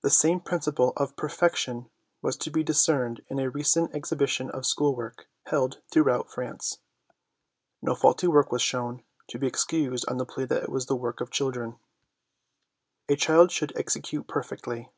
[0.00, 1.90] The same principle of' perfection'
[2.22, 5.90] was to be discerned in a recent exhibition of school 160 HOME EDUCATION work held
[5.92, 6.78] throughout France.
[7.82, 10.96] No faulty work was shown, to be excused on the plea that it was the
[10.96, 11.76] work of children.
[13.10, 14.88] A Child should Execute Perfectly.